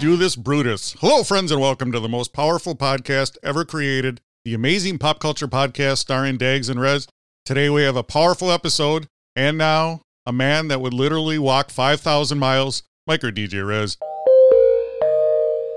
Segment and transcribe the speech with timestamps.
[0.00, 0.94] Do this, Brutus.
[1.00, 5.48] Hello, friends, and welcome to the most powerful podcast ever created, the amazing pop culture
[5.48, 7.08] podcast starring Dags and Rez.
[7.46, 12.38] Today we have a powerful episode, and now a man that would literally walk 5,000
[12.38, 13.96] miles, Micro DJ Rez.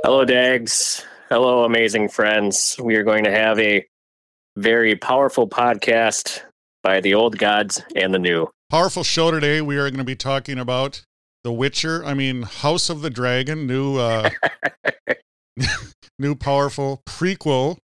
[0.03, 1.05] Hello, Dags.
[1.29, 2.75] Hello, amazing friends.
[2.81, 3.85] We are going to have a
[4.57, 6.41] very powerful podcast
[6.83, 8.49] by the old gods and the new.
[8.69, 9.61] Powerful show today.
[9.61, 11.03] We are going to be talking about
[11.43, 14.29] The Witcher, I mean, House of the Dragon, new, uh,
[16.19, 17.77] new powerful prequel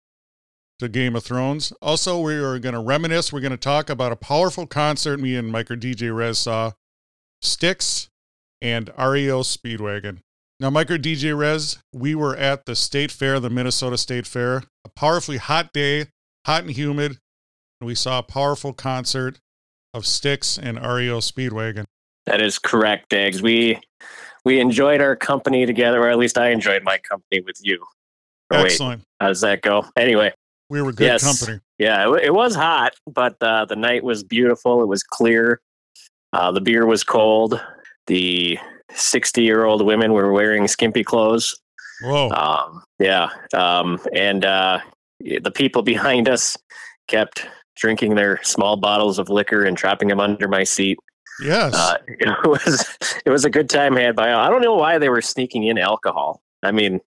[0.79, 1.71] to Game of Thrones.
[1.81, 3.31] Also, we are going to reminisce.
[3.31, 6.71] We're going to talk about a powerful concert me and Micro DJ Rez saw
[7.41, 8.09] Styx
[8.61, 10.19] and REO Speedwagon.
[10.59, 14.89] Now, Micro DJ Rez, we were at the State Fair, the Minnesota State Fair, a
[14.95, 16.07] powerfully hot day,
[16.45, 17.17] hot and humid.
[17.81, 19.39] And we saw a powerful concert
[19.93, 21.85] of Styx and REO Speedwagon.
[22.25, 23.41] That is correct, Dags.
[23.41, 23.79] We
[24.45, 27.83] we enjoyed our company together, or at least I enjoyed my company with you.
[28.51, 29.01] Wait, Excellent.
[29.19, 29.85] how does that go?
[29.97, 30.33] Anyway,
[30.69, 31.23] We were good Yes.
[31.23, 31.59] company.
[31.77, 34.81] yeah, it, it was hot, but uh, the night was beautiful.
[34.81, 35.61] It was clear.
[36.33, 37.59] Uh, the beer was cold.
[38.07, 38.57] The
[38.91, 41.57] sixty-year-old women were wearing skimpy clothes.
[42.03, 42.29] Whoa.
[42.29, 44.79] Um, yeah, um, and uh,
[45.19, 46.57] the people behind us
[47.07, 50.97] kept drinking their small bottles of liquor and dropping them under my seat.
[51.41, 51.73] Yes.
[51.73, 54.45] Uh, it was it was a good time had by all.
[54.45, 56.41] I don't know why they were sneaking in alcohol.
[56.61, 56.99] I mean,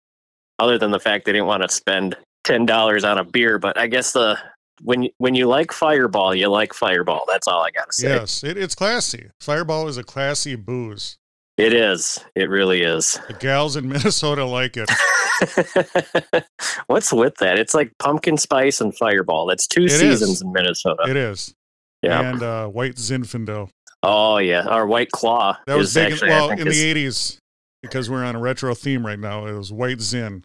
[0.58, 3.78] other than the fact they didn't want to spend ten dollars on a beer, but
[3.78, 4.38] I guess the
[4.82, 7.22] when you, when you like Fireball, you like Fireball.
[7.28, 8.08] That's all I gotta say.
[8.08, 8.44] yes.
[8.44, 9.30] It, it's classy.
[9.40, 11.16] Fireball is a classy booze.
[11.56, 12.22] It is.
[12.34, 13.18] It really is.
[13.28, 14.90] The gals in Minnesota like it.
[16.86, 17.58] What's with that?
[17.58, 19.46] It's like pumpkin spice and Fireball.
[19.46, 19.98] That's two It is.
[20.00, 21.04] seasons in Minnesota.
[21.08, 21.54] It is.
[22.02, 22.20] yeah.
[22.20, 23.70] And uh, White Zinfandel.
[24.08, 24.66] Oh yeah.
[24.66, 25.58] our White Claw.
[25.66, 26.12] That was big.
[26.12, 27.38] actually, well, in is- the 80s,
[27.82, 30.44] because we're on a retro theme right now, it was White Zin.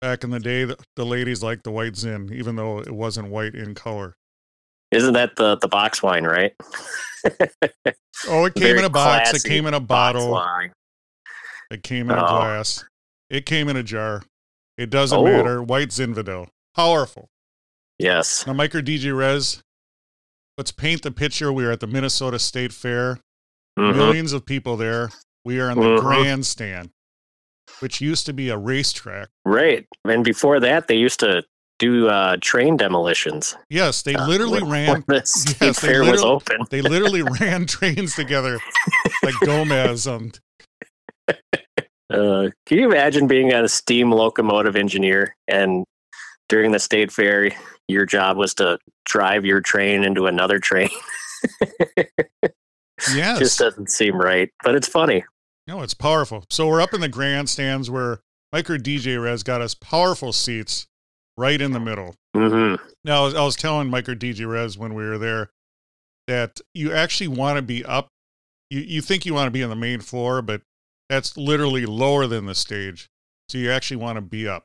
[0.00, 3.28] Back in the day, the, the ladies liked the White Zin, even though it wasn't
[3.28, 4.14] white in color.
[4.90, 6.52] Isn't that the the box wine, right?
[8.28, 9.32] Oh, it came in a box.
[9.32, 10.30] It came in a bottle.
[10.32, 10.72] wine.
[11.70, 12.28] It came in a Oh.
[12.28, 12.84] glass.
[13.30, 14.22] It came in a jar.
[14.76, 15.24] It doesn't Oh.
[15.24, 15.62] matter.
[15.62, 16.48] White Zinfandel.
[16.74, 17.28] Powerful.
[17.98, 18.46] Yes.
[18.46, 19.62] Now, Micro DJ Rez,
[20.60, 21.50] let's paint the picture.
[21.50, 23.18] We are at the Minnesota State Fair.
[23.78, 23.96] Mhm.
[23.96, 25.08] Millions of people there.
[25.42, 26.00] We are in the Mhm.
[26.00, 26.90] grandstand,
[27.78, 29.30] which used to be a racetrack.
[29.46, 29.86] Right.
[30.04, 31.44] And before that, they used to
[31.78, 33.56] do uh, train demolitions.
[33.70, 34.86] Yes, they uh, literally ran.
[34.92, 36.58] when the Yes, fair was open.
[36.68, 38.58] They literally ran trains together,
[39.22, 40.06] like Gomez.
[40.06, 40.30] Um,
[42.12, 45.84] Uh, can you imagine being a steam locomotive engineer and
[46.50, 47.50] during the state fair,
[47.88, 50.90] your job was to drive your train into another train?
[53.14, 55.24] yes, Just doesn't seem right, but it's funny.
[55.66, 56.44] no, it's powerful.
[56.50, 58.20] So we're up in the grandstands where
[58.52, 60.86] Micro DJ Rez got us powerful seats
[61.38, 62.14] right in the middle.
[62.34, 62.74] hmm
[63.04, 65.50] Now, I was, I was telling Micro DJ Rez when we were there
[66.26, 68.08] that you actually want to be up.
[68.68, 70.62] You, you think you want to be on the main floor, but
[71.08, 73.08] that's literally lower than the stage.
[73.48, 74.64] So you actually want to be up.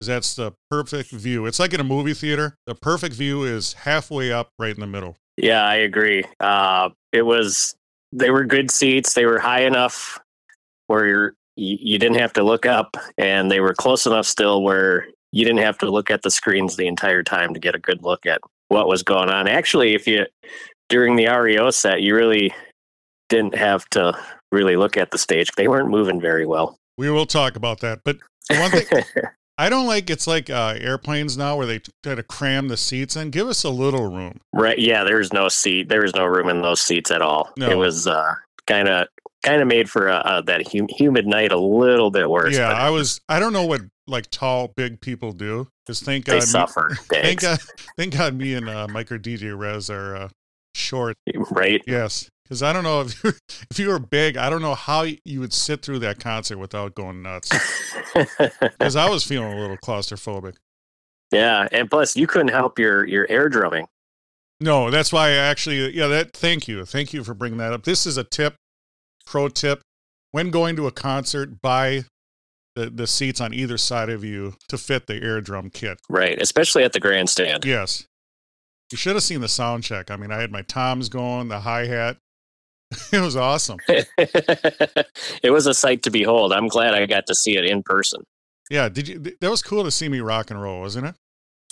[0.00, 1.46] That's the perfect view.
[1.46, 2.56] It's like in a movie theater.
[2.66, 5.16] The perfect view is halfway up right in the middle.
[5.36, 6.24] Yeah, I agree.
[6.40, 7.74] Uh, it was
[8.12, 9.14] they were good seats.
[9.14, 10.18] They were high enough
[10.86, 14.62] where you're, you you didn't have to look up, and they were close enough still
[14.62, 17.78] where you didn't have to look at the screens the entire time to get a
[17.78, 19.48] good look at what was going on.
[19.48, 20.26] Actually, if you
[20.88, 22.54] during the REO set, you really
[23.28, 24.16] didn't have to
[24.52, 25.50] really look at the stage.
[25.56, 26.78] They weren't moving very well.
[26.96, 28.00] We will talk about that.
[28.04, 28.18] But
[28.48, 28.86] one thing
[29.58, 33.16] I don't like, it's like uh, airplanes now where they try to cram the seats
[33.16, 33.30] in.
[33.30, 34.40] Give us a little room.
[34.52, 34.78] right?
[34.78, 35.88] Yeah, There's no seat.
[35.88, 37.50] There was no room in those seats at all.
[37.56, 37.70] No.
[37.70, 38.34] It was uh,
[38.66, 39.08] kind of
[39.42, 42.56] kind of made for uh, uh, that hum- humid night a little bit worse.
[42.56, 43.20] yeah, I was.
[43.28, 45.68] I don't know what like tall, big people do.
[45.84, 46.98] Because thank they God, me, suffer.
[47.08, 47.58] thank God,
[47.96, 50.28] thank God, me and uh, Micro DJ Rez are uh,
[50.74, 51.16] short.
[51.50, 51.80] Right?
[51.86, 53.32] Yes, Because I don't know if you
[53.70, 56.94] if you were big, I don't know how you would sit through that concert without
[56.94, 57.52] going nuts.
[58.38, 60.54] Because I was feeling a little claustrophobic.
[61.30, 63.86] yeah, and plus you couldn't help your your air drumming.
[64.58, 66.86] No, that's why I actually, uh, yeah, that, thank you.
[66.86, 67.84] Thank you for bringing that up.
[67.84, 68.54] This is a tip,
[69.26, 69.82] pro tip.
[70.30, 72.04] When going to a concert, buy
[72.74, 75.98] the, the seats on either side of you to fit the air drum kit.
[76.08, 77.64] Right, especially at the grandstand.
[77.64, 78.06] Yes.
[78.90, 80.10] You should have seen the sound check.
[80.10, 82.16] I mean, I had my toms going, the hi hat.
[83.12, 83.78] it was awesome.
[83.88, 86.52] it was a sight to behold.
[86.52, 88.22] I'm glad I got to see it in person.
[88.70, 89.18] Yeah, did you?
[89.40, 91.14] That was cool to see me rock and roll, wasn't it?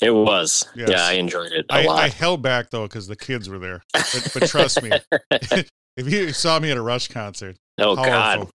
[0.02, 0.66] It was.
[0.74, 0.88] Yes.
[0.90, 2.02] Yeah, I enjoyed it a I, lot.
[2.02, 3.82] I held back though because the kids were there.
[3.92, 4.90] But, but trust me,
[5.30, 8.44] if you saw me at a Rush concert, oh powerful.
[8.44, 8.50] God,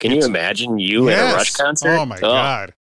[0.00, 1.90] can you imagine you at a Rush concert?
[1.90, 2.74] Oh my god,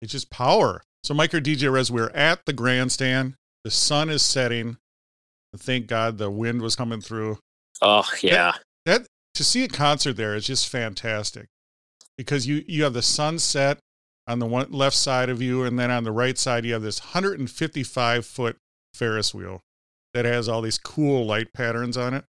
[0.00, 0.82] it's just power.
[1.04, 3.34] So, Mike or DJ Rez, we're at the grandstand.
[3.64, 4.76] The sun is setting.
[5.56, 7.38] Thank God the wind was coming through.
[7.80, 8.52] Oh yeah,
[8.86, 11.46] That to see a concert there is just fantastic
[12.18, 13.78] because you you have the sunset
[14.28, 16.82] on the one left side of you, and then on the right side you have
[16.82, 18.56] this 155 foot
[18.94, 19.60] Ferris wheel
[20.14, 22.24] that has all these cool light patterns on it.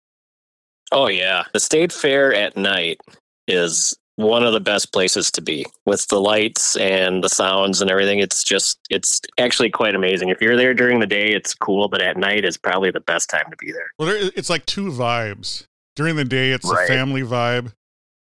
[0.91, 1.43] oh yeah.
[1.53, 3.01] The state fair at night
[3.47, 7.89] is one of the best places to be with the lights and the sounds and
[7.89, 8.19] everything.
[8.19, 10.29] It's just it's actually quite amazing.
[10.29, 13.29] If you're there during the day, it's cool, but at night is probably the best
[13.29, 13.89] time to be there.
[13.97, 15.65] Well, there, it's like two vibes.
[15.95, 16.87] During the day, it's Right.
[16.87, 17.73] the family vibe,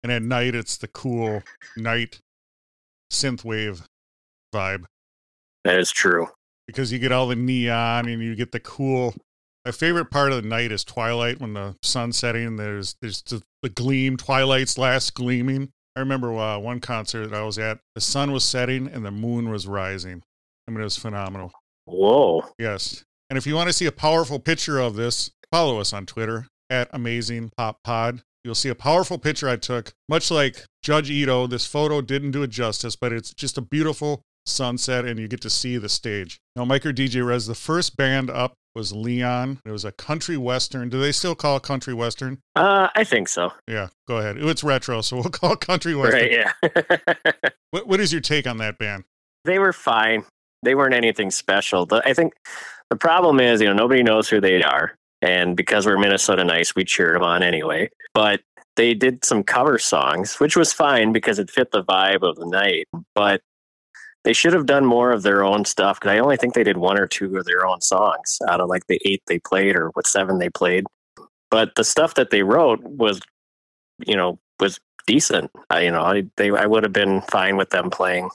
[0.03, 1.43] and at night, it's the cool
[1.77, 2.21] night
[3.13, 3.83] synthwave
[4.55, 4.85] vibe
[5.65, 6.29] That is true.
[6.67, 9.15] because you get all the neon and you get the cool.
[9.65, 12.57] My favorite part of the night is twilight when the sun's setting.
[12.57, 15.71] There's there's the, the gleam, twilight's last gleaming.
[16.00, 17.79] I remember uh, one concert I was at.
[17.94, 20.23] The sun was setting and the moon was rising.
[20.67, 21.52] I mean, it was phenomenal.
[21.85, 22.43] Whoa.
[22.58, 23.05] Yes.
[23.29, 26.47] And if you want to see a powerful picture of this, follow us on Twitter
[26.70, 28.23] at Amazing Pop Pod.
[28.43, 31.47] You'll see a powerful picture I took, much like Judge Ito.
[31.47, 35.43] This photo didn't do it justice, but it's just a beautiful sunset, and you get
[35.43, 36.38] to see the stage.
[36.56, 39.61] Now, Mike or DJ Rez, the first band up was Leon.
[39.64, 40.88] It was a country western.
[40.88, 42.38] Do they still call it country western?
[42.56, 43.52] Uh, I think so.
[43.69, 44.37] Yeah, go ahead.
[44.38, 46.20] It's retro, so we'll call it country western.
[46.20, 46.32] Right.
[46.32, 47.32] Yeah.
[47.72, 49.05] What, what is your take on that band?
[49.44, 50.25] they were fine.
[50.64, 51.87] They weren't anything special.
[51.87, 52.34] The, I think
[52.90, 56.75] the problem is, you know, nobody knows who they are, and because we're Minnesota nice,
[56.75, 57.88] we cheered them on anyway.
[58.12, 58.40] But
[58.76, 62.46] they did some cover songs, which was fine because it fit the vibe of the
[62.46, 62.88] night.
[63.14, 63.40] But
[64.25, 66.76] they should have done more of their own stuff because I only think they did
[66.76, 69.88] one or two of their own songs out of like the eight they played or
[69.90, 70.84] what seven they played.
[71.50, 73.20] But the stuff that they wrote was,
[74.06, 75.50] you know, was decent.
[75.70, 78.31] I, you know, I, they I would have been fine with them playing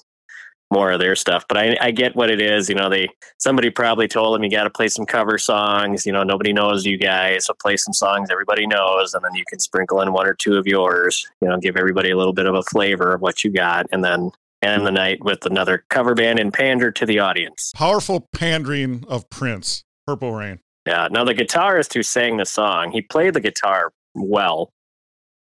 [0.71, 1.45] more of their stuff.
[1.47, 2.67] But I, I get what it is.
[2.67, 6.05] You know, they somebody probably told them you got to play some cover songs.
[6.05, 9.43] You know, nobody knows you guys, so play some songs everybody knows, and then you
[9.47, 11.27] can sprinkle in one or two of yours.
[11.41, 14.03] You know, give everybody a little bit of a flavor of what you got, and
[14.03, 14.31] then
[14.61, 17.71] end the night with another cover band and pander to the audience.
[17.75, 20.59] Powerful pandering of Prince, Purple Rain.
[20.87, 21.07] Yeah.
[21.11, 24.71] Now the guitarist who sang the song, he played the guitar well,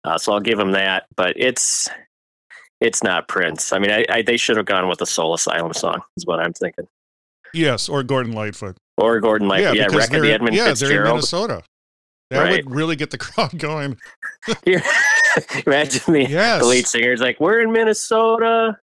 [0.04, 1.06] uh, so I'll give him that.
[1.16, 1.90] But it's
[2.82, 3.72] it's not Prince.
[3.72, 6.02] I mean, I, I, they should have gone with a Soul Asylum song.
[6.18, 6.86] Is what I'm thinking.
[7.54, 8.78] Yes, or Gordon Lightfoot.
[8.98, 9.76] Or Gordon Lightfoot.
[9.78, 11.62] Yeah, because Wreck the Edmund yeah, they're in Minnesota.
[12.30, 12.66] That Right.
[12.66, 13.98] would really get the crowd going.
[15.66, 16.62] Imagine the, Yes.
[16.62, 18.78] the lead singer's like, "We're in Minnesota.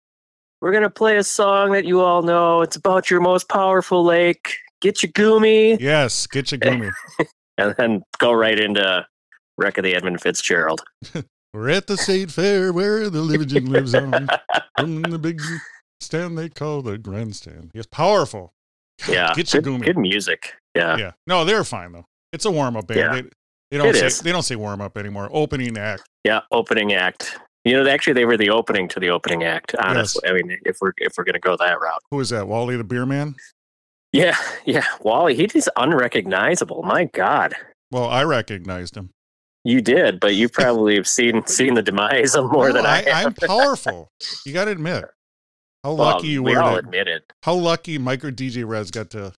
[0.61, 2.61] We're gonna play a song that you all know.
[2.61, 4.55] It's about your most powerful lake.
[4.79, 6.89] Get your goomy, Yes, get your gummy.
[7.57, 9.05] and then go right into
[9.57, 10.81] Wreck of the Edmund Fitzgerald.
[11.53, 14.27] We're at the state fair where the legend lives on.
[14.79, 15.41] From the big
[15.99, 17.71] stand they call the grandstand.
[17.73, 18.53] Yes, powerful.
[19.05, 19.85] God, Yeah, get your good, gummy.
[19.85, 20.53] good music.
[20.75, 20.97] Yeah.
[20.97, 21.11] Yeah.
[21.27, 22.05] No, they're fine though.
[22.33, 22.99] It's a warm up band.
[22.99, 23.13] Yeah.
[23.13, 23.29] They,
[23.71, 24.19] they don't It say is.
[24.21, 25.29] they don't say warm up anymore.
[25.31, 26.03] Opening act.
[26.23, 27.37] Yeah, opening act.
[27.63, 29.75] You know, actually, they were the opening to the opening act.
[29.79, 32.47] Honestly, I mean, if we're if we're gonna go that route, Who is that?
[32.47, 33.35] Wally the beer man?
[34.13, 34.85] yeah, yeah.
[35.01, 36.83] Wally, he is unrecognizable.
[36.83, 37.53] My God,
[37.91, 39.11] Well, I recognized him.
[39.63, 42.97] you did, but you probably have seen seen the demise of more No, than I,
[42.97, 43.25] I, have.
[43.27, 44.07] I'm powerful.
[44.45, 45.05] You got to admit
[45.83, 46.61] how Well, lucky you we were.
[46.61, 47.23] all to- admit it.
[47.43, 49.33] how lucky Mike or DJ Rez got to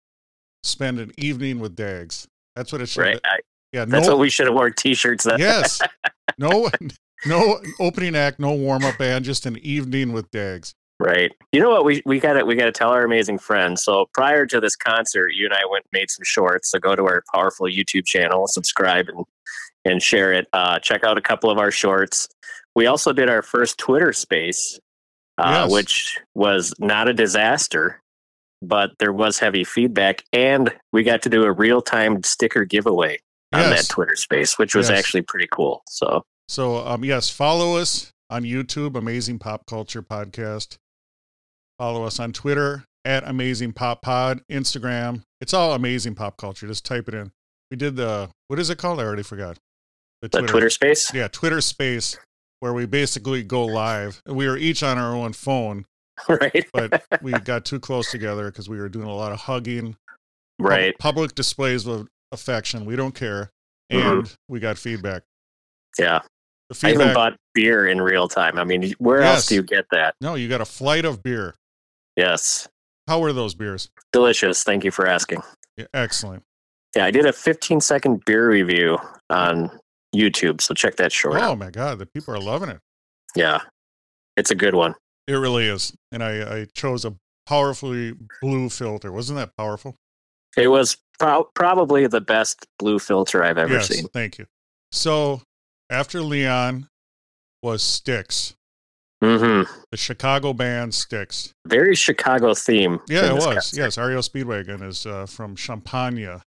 [0.63, 2.27] spend an evening with Dags.
[2.55, 3.01] That's what it should.
[3.01, 3.19] Right.
[3.25, 3.39] I,
[3.73, 3.85] Yeah.
[3.85, 4.13] that's no.
[4.13, 5.23] what we should have worn T-shirts.
[5.23, 5.39] Then.
[5.39, 5.81] yes.
[6.37, 6.69] No.
[7.25, 8.39] No opening act.
[8.39, 9.25] No warm up band.
[9.25, 10.73] Just an evening with Dags.
[10.99, 11.31] Right.
[11.51, 11.83] You know what?
[11.85, 13.83] We we got to we got to tell our amazing friends.
[13.83, 16.69] So prior to this concert, you and I went and made some shorts.
[16.71, 19.25] So go to our powerful YouTube channel, subscribe and
[19.83, 20.47] and share it.
[20.53, 22.27] Uh, check out a couple of our shorts.
[22.75, 24.79] We also did our first Twitter space,
[25.39, 25.71] uh, Yes.
[25.71, 27.99] which was not a disaster,
[28.61, 33.19] but there was heavy feedback, and we got to do a real time sticker giveaway.
[33.53, 33.87] on Yes.
[33.87, 34.99] that Twitter space, which was Yes.
[34.99, 35.83] actually pretty cool.
[35.89, 40.75] So So, um, yes, follow us on YouTube, Amazing Pop Culture Podcast.
[41.79, 45.23] Follow us on Twitter at Amazing Pop Pod, Instagram.
[45.39, 46.67] It's all Amazing Pop Culture.
[46.67, 47.31] Just type it in.
[47.71, 48.99] We did the what is it called?
[48.99, 49.59] I already forgot.
[50.21, 52.17] the Twitter space, Yeah, Twitter Space,
[52.59, 54.21] where we basically go live.
[54.25, 55.85] We were each on our own phone,
[56.27, 56.65] right?
[56.73, 59.93] but we got too close together because we were doing a lot of hugging,
[60.59, 60.99] pub- right.
[60.99, 62.83] public displays of affection.
[62.83, 63.51] We don't care,
[63.89, 64.19] Mhm.
[64.19, 65.23] and we got feedback.
[65.97, 66.19] Yeah.
[66.71, 67.15] The I even feedback.
[67.15, 68.57] bought beer in real time.
[68.57, 70.15] I mean, where else do you get that?
[70.21, 71.53] no, you got a flight of beer.
[72.15, 72.67] Yes.
[73.07, 73.89] How were those beers?
[74.13, 74.63] Delicious.
[74.63, 75.41] Thank you for asking.
[75.75, 76.43] Yeah, excellent.
[76.95, 78.97] Yeah, I did a 15 second beer review
[79.29, 79.69] on
[80.15, 81.57] YouTube, so check that short Oh out.
[81.57, 82.79] my god, the people are loving it.
[83.35, 83.59] Yeah.
[84.37, 84.95] It's a good one.
[85.27, 85.93] It really is.
[86.11, 87.15] And I, I chose a
[87.47, 89.11] powerfully blue filter.
[89.11, 89.95] Wasn't that powerful?
[90.57, 93.87] It was pro- probably the best blue filter I've ever yes.
[93.87, 94.07] seen.
[94.07, 94.45] Thank you.
[94.91, 95.41] So
[95.91, 96.87] after Leon
[97.61, 98.55] was Styx,
[99.23, 101.53] hmm the Chicago band Styx.
[101.67, 102.99] Very Chicago theme.
[103.07, 103.45] Yeah, it was.
[103.45, 103.77] concert.
[103.77, 106.39] Yes, REO Speedwagon is uh, from Champaign,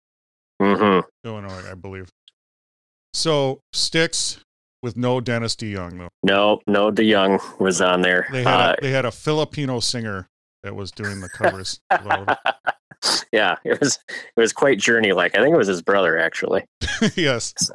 [0.61, 1.03] Mhm.
[1.23, 2.09] Illinois, I believe.
[3.13, 4.39] So Styx
[4.83, 6.09] with no Dennis DeYoung though.
[6.23, 8.27] No, no, DeYoung was on there.
[8.31, 10.27] They had Uh, a, they had a Filipino singer
[10.63, 11.79] that was doing the covers.
[13.31, 15.35] Yeah, it was it was quite journey like.
[15.35, 16.65] I think it was his brother actually.
[17.15, 17.53] yes.
[17.57, 17.73] So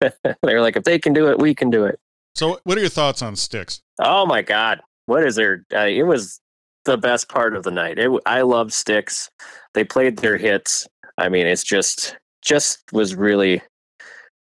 [0.42, 1.98] they were like, if they can do it, we can do it.
[2.34, 3.80] So what are your thoughts on Styx?
[3.98, 5.64] Oh my God, what is there?
[5.72, 6.40] Uh, it was
[6.84, 7.98] the best part of the night.
[7.98, 9.30] It, I love Styx.
[9.74, 10.86] They played their hits.
[11.18, 13.62] I mean, it's just just was really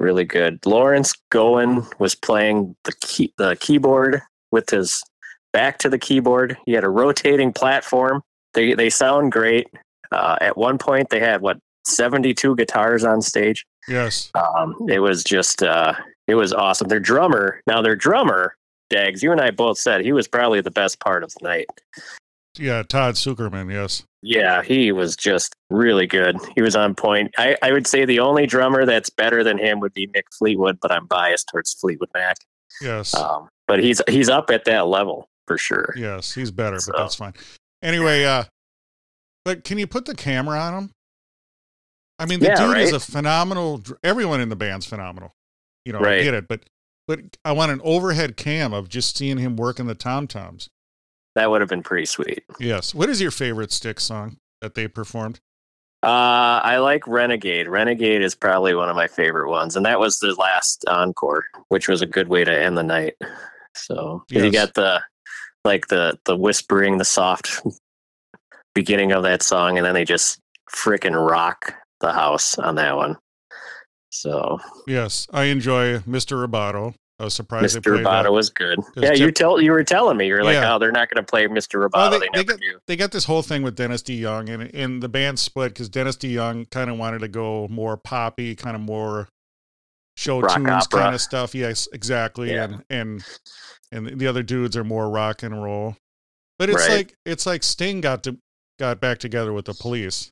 [0.00, 0.64] really good.
[0.64, 5.02] Lawrence Gowan was playing the key, the keyboard with his
[5.52, 6.56] back to the keyboard.
[6.66, 8.22] He had a rotating platform.
[8.54, 9.68] They they sound great.
[10.10, 13.64] Uh, at one point, they had what seventy two guitars on stage.
[13.88, 14.30] Yes.
[14.34, 15.94] Um, it was just uh,
[16.26, 16.88] it was awesome.
[16.88, 18.54] Their drummer now their drummer
[18.90, 21.66] Dags, you and I both said he was probably the best part of the night.
[22.56, 24.02] Yeah, Todd Sucherman, yes.
[24.22, 26.36] Yeah, he was just really good.
[26.56, 27.32] He was on point.
[27.38, 30.78] I, I would say the only drummer that's better than him would be Mick Fleetwood,
[30.80, 32.38] but I'm biased towards Fleetwood Mac.
[32.80, 33.14] Yes.
[33.14, 35.94] Um, but he's he's up at that level for sure.
[35.96, 37.34] Yes, he's better, So- but that's fine.
[37.82, 38.44] Anyway, uh
[39.44, 40.90] but can you put the camera on him?
[42.18, 45.32] I mean, the Yeah, dude is a phenomenal everyone in the band's phenomenal.
[45.84, 46.64] You know, I get it, but
[47.06, 50.68] but I want an overhead cam of just seeing him working the tom toms.
[51.34, 52.42] That would have been pretty sweet.
[52.58, 52.94] Yes.
[52.94, 55.38] What is your favorite Styx song that they performed?
[56.02, 57.68] Uh, I like Renegade.
[57.68, 61.88] Renegade is probably one of my favorite ones, and that was the last encore, which
[61.88, 63.14] was a good way to end the night.
[63.74, 65.02] So 'cause you got the
[65.64, 67.60] like the the whispering, the soft
[68.74, 70.40] beginning of that song, and then they just
[70.74, 73.16] freaking rock the house on that one.
[74.10, 76.46] So Yes, I enjoy Mr.
[76.46, 76.94] Roboto.
[77.20, 78.00] I was surprised Mr.
[78.00, 78.78] Roboto was good.
[78.96, 80.74] Yeah, you tell you were telling me you're like, Yeah.
[80.74, 81.84] oh, they're not going to play Mr.
[81.84, 81.90] Oh, Roboto.
[81.94, 82.78] Oh, they, they, they, got, do.
[82.86, 86.16] they got this whole thing with Dennis DeYoung, and, and the band split because Dennis
[86.16, 89.28] DeYoung kind of wanted to go more poppy, kind of more
[90.16, 91.00] show Rock tunes opera.
[91.00, 91.54] kind of stuff.
[91.54, 92.52] Yes, exactly.
[92.52, 92.64] Yeah.
[92.64, 93.24] And and
[93.92, 95.96] and the other dudes are more rock and roll.
[96.58, 96.96] But it's Right.
[96.96, 98.38] like it's like Sting got to
[98.78, 100.30] got back together with the police.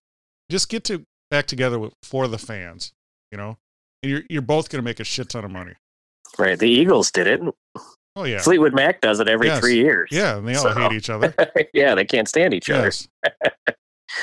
[0.51, 2.93] Just get to back together with, for the fans,
[3.33, 3.59] you know.
[4.03, 5.75] And you're you're both gonna make a shit ton of money.
[6.39, 7.41] Right, the Eagles did it.
[8.17, 9.61] Oh yeah, Fleetwood Mac does it every Yes.
[9.61, 10.09] three years.
[10.13, 11.35] yeah, and they all So- hate each other.
[11.75, 12.85] yeah, they can't stand each other.
[12.85, 13.09] Yes.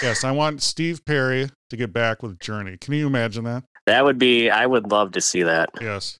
[0.01, 2.77] yes, I want Steve Perry to get back with Journey.
[2.77, 3.63] Can you imagine that?
[3.85, 4.49] That would be.
[4.49, 5.69] I would love to see that.
[5.81, 6.17] Yes.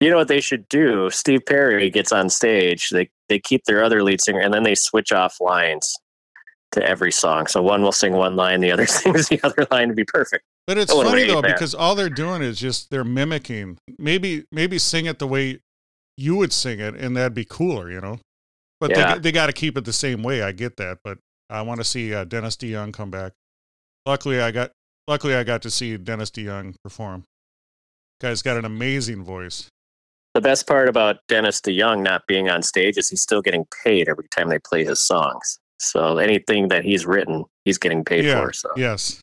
[0.00, 1.10] You know what they should do?
[1.10, 2.90] Steve Perry gets on stage.
[2.90, 5.96] They they keep their other lead singer, and then they switch off lines
[6.72, 7.46] to every song.
[7.46, 10.44] So one will sing one line, the other sings the other line to be perfect.
[10.66, 13.78] But it's funny though because all they're doing is just they're mimicking.
[13.98, 15.60] Maybe maybe sing it the way
[16.16, 18.20] you would sing it, and that'd be cooler, you know.
[18.80, 19.14] But Yeah.
[19.14, 20.42] they they got to keep it the same way.
[20.42, 21.18] I get that, but
[21.50, 23.32] I want to see uh, Dennis DeYoung come back.
[24.06, 24.70] Luckily, I got
[25.08, 27.24] luckily I got to see Dennis DeYoung perform.
[28.20, 29.68] Guy's got an amazing voice.
[30.38, 34.08] The best part about Dennis DeYoung not being on stage is he's still getting paid
[34.08, 35.58] every time they play his songs.
[35.80, 38.40] So anything that he's written, he's getting paid yeah.
[38.44, 38.52] for.
[38.52, 39.20] So Yes.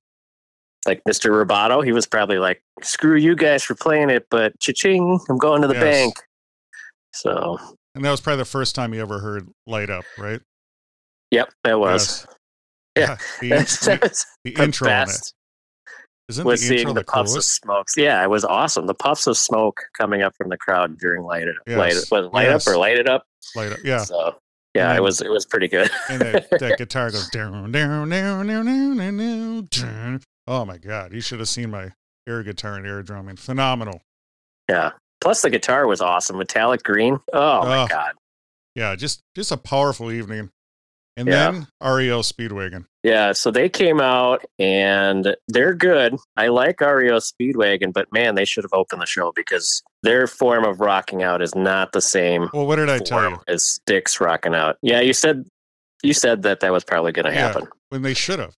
[0.86, 1.32] like Mr.
[1.32, 5.62] Roboto, he was probably like, "Screw you guys for playing it, but cha-ching, I'm going
[5.62, 5.84] to the Yes.
[5.84, 6.16] bank."
[7.14, 7.60] So,
[7.96, 10.42] And that was probably the first time you ever heard "Light Up," right?
[11.32, 12.28] yep, that was.
[12.98, 13.08] Yes.
[13.08, 13.18] Yeah.
[13.40, 13.50] the,
[14.02, 15.06] the, the the intro on it.
[15.06, 15.34] best
[16.30, 17.88] Isn't was the seeing the the puffs of smoke.
[17.96, 18.88] Yeah, it was awesome.
[18.88, 21.78] The puffs of smoke coming up from the crowd during light it, Yes.
[21.78, 22.68] light was light Yes.
[22.68, 23.26] up or light it up.
[23.56, 24.00] Light Up, yeah.
[24.04, 24.36] So
[24.74, 25.90] yeah, then- it was it was pretty good.
[26.10, 30.22] and that, that guitar goes down, down, down, down, down, down, down, down.
[30.48, 31.14] Oh my god!
[31.14, 31.92] You should have seen my
[32.28, 33.36] air guitar and air drumming.
[33.36, 34.02] Phenomenal.
[34.70, 34.92] Yeah.
[35.22, 36.38] Plus the guitar was awesome.
[36.38, 37.20] Metallic green.
[37.34, 37.88] Oh my Oh.
[37.88, 38.14] god.
[38.74, 40.50] Yeah, just just a powerful evening.
[41.18, 41.52] And Yeah.
[41.52, 42.86] then REO Speedwagon.
[43.06, 46.16] Yeah, so they came out and they're good.
[46.38, 50.66] I like REO Speedwagon, but man, they should have opened the show because their form
[50.66, 53.38] of rocking out is not the same Well, what did I tell you?
[53.48, 54.78] as Styx rocking out.
[54.82, 55.46] Yeah, you said
[56.02, 57.48] you said that that was probably going to Yeah.
[57.48, 57.68] happen.
[57.90, 58.56] When they should have.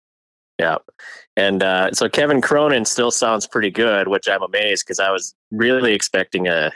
[0.60, 0.76] Yeah.
[1.36, 5.34] And uh, so Kevin Cronin still sounds pretty good, which I'm amazed because I was
[5.50, 6.72] really expecting a,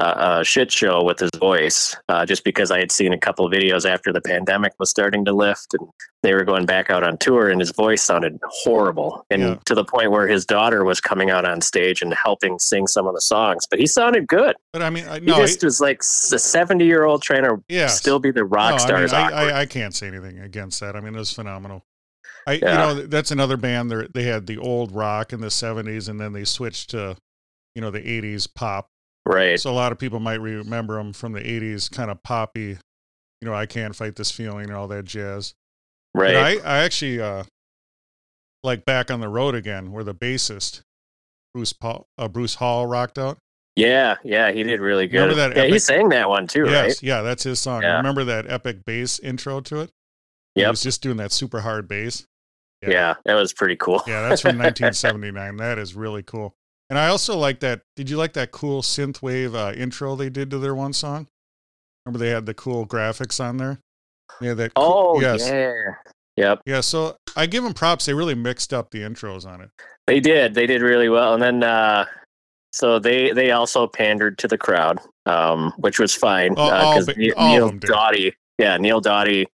[0.00, 3.46] a, a shit show with his voice, uh, just because I had seen a couple
[3.46, 5.88] of videos after the pandemic was starting to lift and
[6.22, 9.24] they were going back out on tour, and his voice sounded horrible.
[9.30, 9.56] And Yeah.
[9.66, 13.06] to the point where his daughter was coming out on stage and helping sing some
[13.06, 14.54] of the songs, but he sounded good.
[14.72, 17.44] But I mean, I, He no, I- just was like a 70 year old trying
[17.44, 17.86] to yeah.
[17.86, 18.96] still be the rock No, star.
[18.96, 19.30] I, mean, I.
[19.30, 20.94] I, I can't say anything against that.
[20.94, 21.84] I mean, it was phenomenal.
[22.46, 22.70] I, Yeah.
[22.90, 23.90] you know, that's another band.
[23.90, 27.16] They they had the old rock in the '70s, and then they switched to,
[27.74, 28.89] you know, the '80s pop.
[29.26, 29.58] Right.
[29.58, 32.78] So a lot of people might remember them from the '80s, kind of poppy.
[33.40, 35.54] You know, I can't fight this feeling and all that jazz.
[36.14, 36.36] Right.
[36.36, 37.44] I, I actually uh,
[38.62, 40.82] like back on the road again, where the bassist
[41.54, 43.38] Bruce Paul, uh, Bruce Hall rocked out.
[43.76, 45.20] Yeah, yeah, he did really good.
[45.20, 47.02] Remember that yeah, he sang that one too, yes, right?
[47.02, 47.82] yeah, that's his song.
[47.82, 47.96] Yeah.
[47.96, 49.90] Remember that epic bass intro to it?
[50.54, 50.64] Yeah.
[50.66, 52.26] He was just doing that super hard bass.
[52.82, 52.90] Yeah.
[52.90, 53.14] Yeah.
[53.24, 54.02] that was pretty cool.
[54.06, 55.56] Yeah, that's from 1979.
[55.56, 56.54] That is really cool.
[56.90, 57.82] And I also like that.
[57.96, 61.28] Did you like that cool synthwave uh, intro they did to their one song?
[62.04, 63.78] Remember they had the cool graphics on there.
[64.40, 64.74] Yeah, that.
[64.74, 65.72] cool- Oh, yes, yeah.
[66.36, 66.80] Yep, yeah.
[66.80, 68.06] So I give them props.
[68.06, 69.70] They really mixed up the intros on it.
[70.06, 70.54] they did.
[70.54, 71.34] They did really well.
[71.34, 72.06] And then, uh,
[72.72, 77.74] so they they also pandered to the crowd, um, which was fine because all of
[77.74, 77.78] Neal.
[77.80, 79.46] Doughty, yeah, Neal Doughty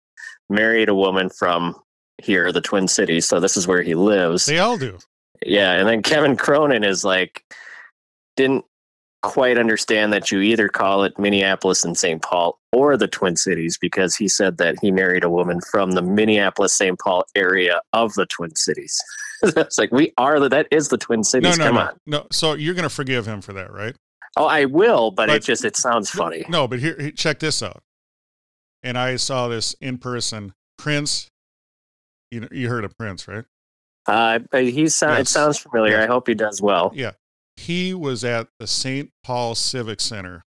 [0.49, 1.75] married a woman from
[2.23, 3.27] here, the Twin Cities.
[3.27, 4.45] So this is where he lives.
[4.45, 4.97] They all do.
[5.45, 7.43] Yeah, and then Kevin Cronin is like
[8.35, 8.65] didn't
[9.23, 12.21] quite understand that you either call it Minneapolis and St.
[12.21, 16.01] Paul or the Twin Cities because he said that he married a woman from the
[16.03, 16.97] Minneapolis St.
[16.99, 19.01] Paul area of the Twin Cities.
[19.43, 21.57] it's like we are the that is the Twin Cities.
[21.57, 21.99] no, Come no, on.
[22.05, 22.27] no.
[22.31, 23.95] So you're gonna forgive him for that, right?
[24.37, 26.45] Oh, I will, but, But- it just it sounds funny.
[26.47, 27.81] No, but here, here- check this out.
[28.83, 30.53] And I saw this in person.
[30.77, 31.27] Prince.
[32.29, 33.45] You know, you heard of Prince, right?
[34.07, 35.97] Uh, he sound, it sounds familiar.
[35.97, 36.05] Yes.
[36.05, 36.91] I hope he does well.
[36.95, 37.11] Yeah.
[37.57, 39.09] He was at the St.
[39.23, 40.43] Paul Civic Center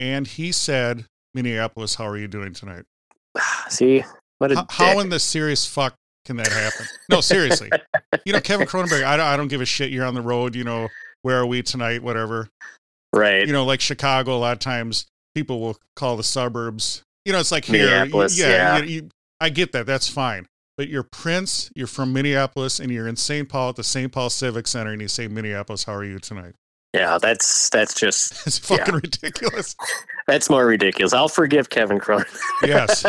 [0.00, 2.84] and he said, Minneapolis, how are you doing tonight?
[3.68, 4.02] See
[4.38, 6.86] what a How, how in the serious fuck can that happen?
[7.10, 7.70] No, seriously.
[8.24, 9.90] you know, Kevin Cronenberg, I don't, I don't give a shit.
[9.90, 10.88] You're on the road, you know,
[11.22, 12.48] where are we tonight, whatever.
[13.14, 13.46] right.
[13.46, 17.02] You know, like Chicago, a lot of times people will call the suburbs.
[17.24, 17.84] You know, it's like here.
[17.86, 18.78] Minneapolis, yeah.
[18.78, 19.08] You, you,
[19.40, 19.86] I get that.
[19.86, 20.46] That's fine.
[20.80, 23.46] But you're Prince, you're from Minneapolis, and you're in St.
[23.50, 24.10] Paul at the St.
[24.10, 26.54] Paul Civic Center, and you say, Minneapolis, how are you tonight?
[26.94, 29.76] yeah, that's that's just It's fucking ridiculous.
[30.26, 31.12] that's more ridiculous.
[31.12, 32.24] I'll forgive Kevin Cronin.
[32.64, 33.04] Yes.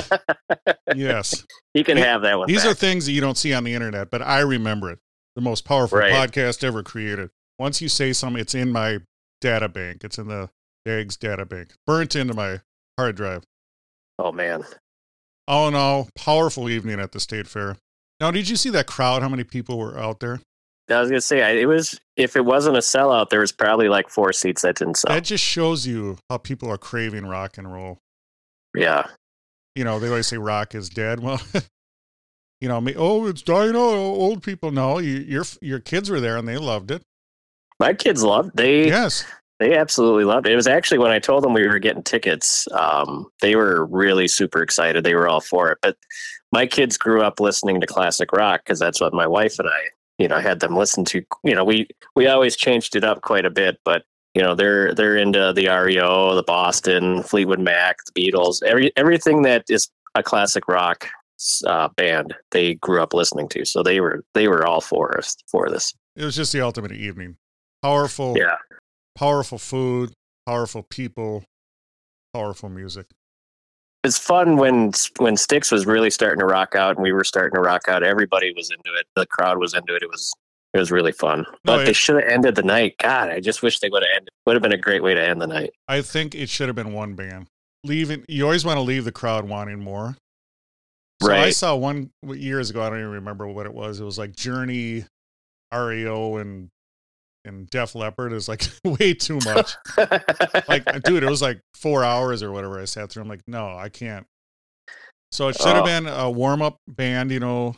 [0.94, 1.46] Yes.
[1.74, 2.50] He can have that one.
[2.50, 5.00] These are things that you don't see on the internet, but I remember it.
[5.38, 6.12] The most powerful Right.
[6.12, 7.30] podcast ever created.
[7.58, 9.00] Once you say something, it's in my
[9.40, 10.04] data bank.
[10.04, 10.50] It's in the
[10.86, 11.72] eggs data bank.
[11.88, 12.60] Burnt into my
[13.00, 13.46] hard drive.
[14.20, 14.66] oh man.
[15.52, 17.76] All in all, powerful evening at the state fair.
[18.22, 19.22] Now, did you see that crowd?
[19.22, 20.40] How many people were out there?
[20.90, 24.08] I was gonna say it was if it wasn't a sellout, there was probably like
[24.10, 25.14] four seats that didn't sell.
[25.14, 27.98] That just shows you how people are craving rock and roll.
[28.74, 29.08] yeah,
[29.76, 31.20] You know, they always say rock is dead.
[31.24, 31.42] Well,
[32.62, 33.76] you know, me, oh, it's dying.
[33.76, 34.72] Oh, old people.
[34.72, 37.02] No, you, your your kids were there and they loved it.
[37.78, 38.56] my kids loved.
[38.56, 39.26] They Yes.
[39.62, 40.54] They absolutely loved it.
[40.54, 44.28] It was actually when I told them we were getting tickets, um, they were really
[44.28, 45.04] super excited.
[45.04, 45.78] They were all for it.
[45.84, 45.98] But
[46.52, 49.82] my kids grew up listening to classic rock because that's what my wife and I,
[50.18, 51.24] you know, had them listen to.
[51.44, 54.96] You know, we we always changed it up quite a bit, but you know, they're
[54.96, 60.24] they're into the REO, the Boston, Fleetwood Mac, the Beatles, every everything that is a
[60.24, 61.08] classic rock
[61.68, 62.34] uh, band.
[62.50, 65.94] They grew up listening to, so they were they were all for us for this.
[66.16, 67.38] It was just the ultimate evening.
[67.84, 68.58] Powerful, Yeah.
[69.16, 70.14] Powerful food,
[70.46, 71.44] powerful people,
[72.34, 73.08] powerful music.
[74.04, 77.56] it's fun when when Styx was really starting to rock out and we were starting
[77.56, 78.04] to rock out.
[78.04, 79.06] Everybody was into it.
[79.16, 80.04] The crowd was into it.
[80.04, 80.32] It was
[80.74, 81.46] it was really fun.
[81.66, 82.96] No, but they should have ended the night.
[82.98, 84.30] God, I just wish they would have ended.
[84.46, 85.72] Would have been a great way to end the night.
[85.88, 87.48] I think it should have been one band.
[87.84, 90.16] Leaving, you always want to leave the crowd wanting more.
[91.22, 92.82] So I saw one years ago.
[92.82, 94.00] I don't even remember what it was.
[94.00, 95.06] It was like Journey,
[95.72, 96.70] REO, and
[97.46, 98.34] and Def Leppard.
[98.34, 99.76] is like way too much.
[100.68, 103.76] like dude it was like four hours or whatever i sat through i'm like no
[103.78, 104.26] i can't
[105.32, 105.86] so it should have Oh.
[105.86, 107.76] been a warm-up band you know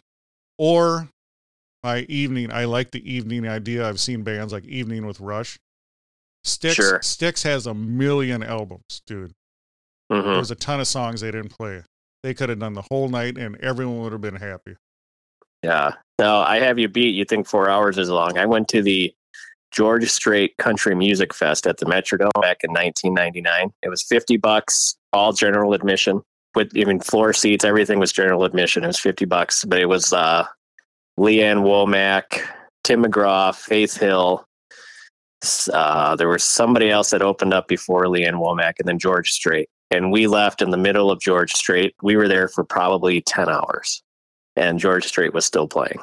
[0.58, 1.08] or
[1.84, 2.50] my evening.
[2.54, 3.86] I like the evening idea.
[3.86, 5.58] I've seen bands like Evening with Rush.
[6.46, 7.02] Styx Sure.
[7.02, 9.34] Styx has a million albums, dude.
[10.10, 11.84] There hmm was a ton of songs they didn't play.
[12.24, 14.78] They could have done the whole night and everyone would have been happy.
[15.62, 15.92] Yeah.
[16.20, 17.16] No, I have you beat.
[17.16, 18.38] You think four hours is long.
[18.38, 19.14] I went to the
[19.74, 23.72] George Strait Country Music Fest at the Metrodome back in 1999.
[23.82, 26.22] It was 50 bucks, all general admission,
[26.56, 27.66] with even floor seats.
[27.66, 28.84] Everything was general admission.
[28.84, 30.46] It was 50 bucks, but it was uh,
[31.18, 32.42] Lee Ann Womack,
[32.84, 34.46] Tim McGraw, Faith Hill.
[35.74, 39.32] Uh, there was somebody else that opened up before Lee Ann Womack, and then George
[39.32, 39.68] Strait.
[39.92, 41.96] And we left in the middle of George Strait.
[42.02, 44.04] We were there for probably 10 hours
[44.56, 46.00] and George Strait was still playing.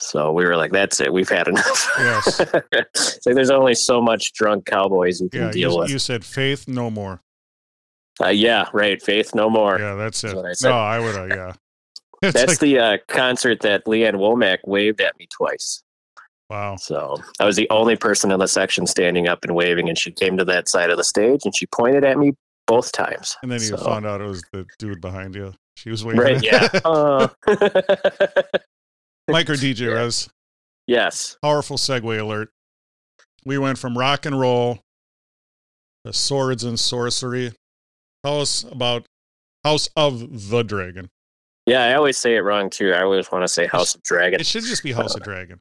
[0.00, 1.12] So we were like, "That's it.
[1.12, 2.40] We've had enough." Yes.
[2.72, 5.90] it's like there's only so much drunk cowboys you can Yeah, deal you, with.
[5.90, 7.20] you said faith, no more.
[8.22, 9.00] uh, yeah, right.
[9.02, 9.78] Faith no more.
[9.78, 10.34] Yeah, that's it.
[10.36, 10.52] what I.
[10.62, 11.16] No, I would.
[11.16, 11.52] Uh, yeah.
[12.20, 15.84] It's That's like, the uh, concert that Lee Ann Womack waved at me twice.
[16.50, 16.74] wow.
[16.74, 20.10] So I was the only person in the section standing up and waving, and she
[20.10, 22.32] came to that side of the stage and she pointed at me
[22.66, 23.36] both times.
[23.42, 25.54] And then you So- found out it was the dude behind you.
[25.76, 26.20] She was waiting.
[26.20, 26.42] right?
[26.42, 26.68] Yeah.
[26.84, 27.28] Uh,
[29.28, 29.92] Mike or DJ.
[29.94, 30.28] Rez.
[30.86, 31.36] yes.
[31.42, 32.50] Powerful segue alert.
[33.44, 34.80] We went from rock and roll
[36.04, 37.52] to swords and sorcery.
[38.24, 39.06] Tell us about
[39.64, 41.08] House of the Dragon.
[41.66, 42.92] Yeah, I always say it wrong too.
[42.92, 44.40] I always want to say House of Dragon.
[44.40, 45.60] It should just be House of Dragon.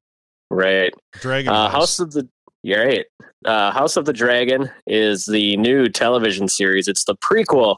[0.50, 0.94] Right.
[1.14, 1.74] Dragon Uh, House.
[1.74, 2.28] House of the
[2.64, 3.06] you're right.
[3.46, 6.88] Uh, House of the Dragon is the new television series.
[6.88, 7.78] It's the prequel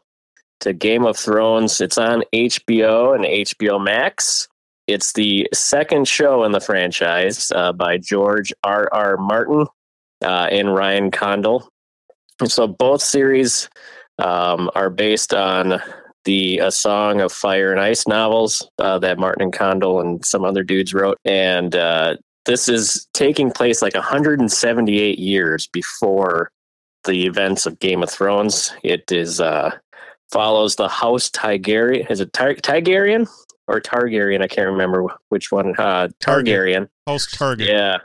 [0.61, 1.81] to Game of Thrones.
[1.81, 4.47] It's on HBO and HBO Max.
[4.89, 8.89] It's the second show in the franchise uh, by George R.
[8.91, 9.17] R.
[9.17, 9.67] Martin
[10.23, 11.69] uh, and Ryan Condal.
[12.43, 13.69] So both series
[14.17, 15.79] um, are based on
[16.25, 20.43] the A Song of Fire and Ice novels uh, that Martin and Condal and some
[20.43, 21.19] other dudes wrote.
[21.23, 26.49] And uh, this is taking place like 178 years before
[27.03, 28.73] the events of Game of Thrones.
[28.83, 29.69] It is uh,
[30.31, 32.09] follows the House Targaryen.
[32.09, 33.27] Is it Tar- Targaryen
[33.67, 34.41] or Targaryen?
[34.41, 35.75] I can't remember which one.
[35.77, 36.53] Uh, Target.
[36.55, 36.89] Targaryen.
[37.07, 37.67] House Target.
[37.67, 37.97] Yeah.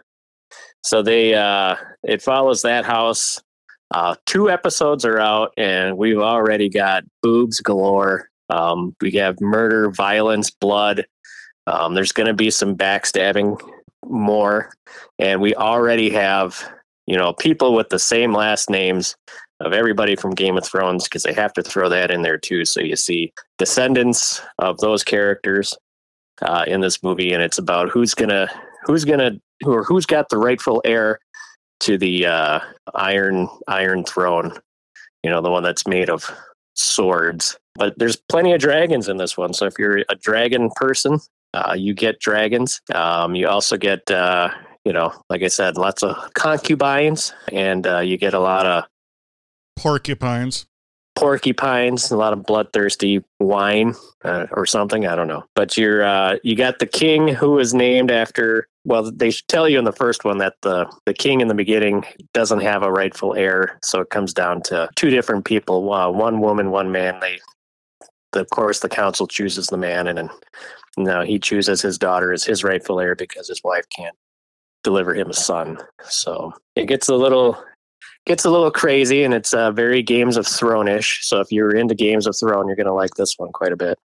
[0.82, 3.42] So they uh it follows that house.
[3.90, 8.28] Uh two episodes are out and we've already got boobs galore.
[8.50, 11.06] Um we have murder, violence, blood.
[11.66, 13.58] Um there's gonna be some backstabbing
[14.04, 14.74] more.
[15.18, 16.62] And we already have,
[17.06, 19.16] you know, people with the same last names
[19.64, 22.64] of everybody from Game of Thrones because they have to throw that in there too.
[22.64, 25.76] So you see descendants of those characters
[26.42, 28.48] uh, in this movie, and it's about who's gonna
[28.84, 31.18] who's gonna who or who's got the rightful heir
[31.80, 32.60] to the uh,
[32.94, 34.56] iron iron throne.
[35.22, 36.30] You know, the one that's made of
[36.74, 37.56] swords.
[37.76, 39.52] But there's plenty of dragons in this one.
[39.54, 41.18] So if you're a dragon person,
[41.54, 42.80] uh, you get dragons.
[42.94, 44.50] Um, you also get, uh,
[44.84, 48.84] you know, like I said, lots of concubines, and uh, you get a lot of
[49.76, 50.66] Porcupines.
[51.16, 55.06] porcupines, a lot of bloodthirsty wine uh, or something.
[55.06, 55.44] I don't know.
[55.54, 58.66] But you're uh, you got the king who was named after.
[58.84, 61.54] Well, they should tell you in the first one that the the king in the
[61.54, 66.10] beginning doesn't have a rightful heir, so it comes down to two different people: uh,
[66.10, 67.18] one woman, one man.
[67.20, 67.40] They,
[68.32, 70.30] the, of course, the council chooses the man, and then
[70.96, 74.16] no, he chooses his daughter as his rightful heir because his wife can't
[74.82, 75.78] deliver him a son.
[76.04, 77.62] So it gets a little
[78.26, 81.26] gets a little crazy and it's uh, very Games of Throne-ish.
[81.26, 83.76] So if you're into Games of Throne, you're going to like this one quite a
[83.76, 83.98] bit.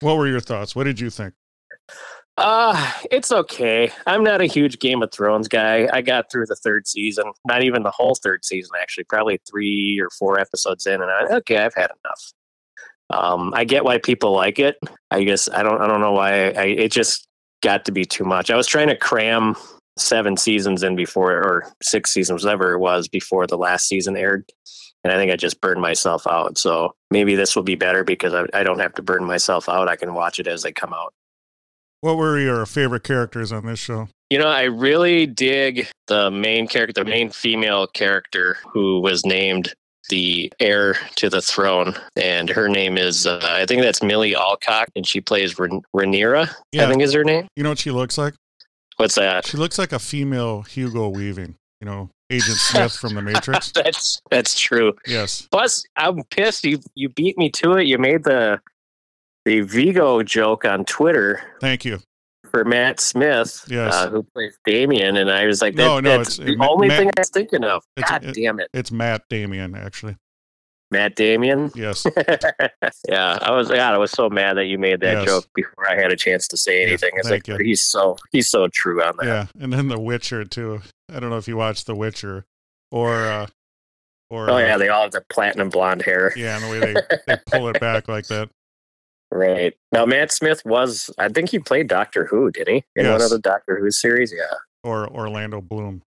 [0.00, 0.76] What were your thoughts?
[0.76, 1.34] What did you think?
[2.38, 3.90] Uh, it's okay.
[4.06, 5.88] I'm not a huge Game of Thrones guy.
[5.90, 9.98] I got through the third season, not even the whole third season, actually, probably three
[9.98, 12.32] or four episodes in, and I okay, I've had enough.
[13.08, 14.76] Um, I get why people like it.
[15.10, 15.80] I guess I don't.
[15.80, 16.50] I don't know why.
[16.50, 17.26] I it just
[17.62, 18.50] got to be too much.
[18.50, 19.56] I was trying to cram
[19.98, 24.44] seven seasons in before, or six seasons, whatever it was, before the last season aired,
[25.04, 26.58] and I think I just burned myself out.
[26.58, 29.88] So maybe this will be better because I, I don't have to burn myself out.
[29.88, 31.12] I can watch it as they come out.
[32.02, 34.08] What were your favorite characters on this show?
[34.30, 39.72] You know, I really dig the main character, the main female character who was named
[40.08, 41.94] the heir to the throne.
[42.16, 46.48] And her name is, uh, I think that's Millie Alcock, and she plays Ren- Rhaenyra,
[46.48, 46.88] I Yeah.
[46.88, 47.46] think is her name.
[47.56, 48.34] You know what she looks like?
[48.96, 49.46] What's that?
[49.46, 51.56] She looks like a female Hugo Weaving.
[51.80, 53.70] You know, Agent Smith from The Matrix.
[53.72, 54.94] That's that's true.
[55.06, 55.46] Yes.
[55.50, 56.64] Plus, I'm pissed.
[56.64, 57.86] You you beat me to it.
[57.86, 58.60] You made the
[59.44, 62.00] the Vigo joke on Twitter Thank you.
[62.50, 63.94] for Matt Smith, Yes.
[63.94, 66.68] uh, who plays Daemon, and I was like, that, No, no, that's it's- the Ma-
[66.68, 67.84] only Matt- thing I was thinking of.
[68.08, 68.68] God it- damn it!
[68.74, 70.16] It's Matt Damien, actually.
[70.90, 71.70] Matt Damien.
[71.74, 72.06] Yes.
[73.08, 73.68] yeah, I was.
[73.68, 75.24] God, I was so mad that you made that Yes.
[75.26, 77.10] joke before I had a chance to say Yes, anything.
[77.18, 77.56] It's like you.
[77.56, 79.26] he's so he's so true on that.
[79.26, 80.80] Yeah, and then The Witcher too.
[81.12, 82.44] I don't know if you watched The Witcher
[82.92, 83.46] or uh
[84.30, 86.32] or Oh uh, yeah, they all have the platinum blonde hair.
[86.36, 86.94] yeah, and the way they,
[87.26, 88.48] they pull it back like that.
[89.32, 89.74] Right.
[89.90, 92.84] Now Matt Smith was I think he played Doctor Who, did he?
[92.94, 94.32] In one of the Doctor Who series?
[94.32, 94.44] Yeah.
[94.84, 96.02] Or Orlando Bloom.